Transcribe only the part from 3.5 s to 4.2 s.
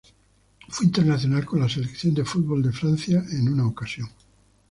una ocasión.